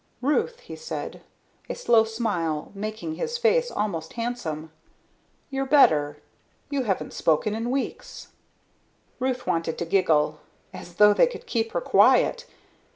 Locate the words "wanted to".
9.45-9.85